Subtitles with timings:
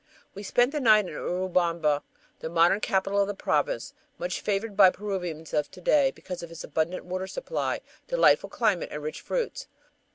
[0.33, 2.01] We spent the night in Urubamba,
[2.39, 6.49] the modern capital of the province, much favored by Peruvians of to day because of
[6.49, 9.67] its abundant water supply, delightful climate, and rich fruits.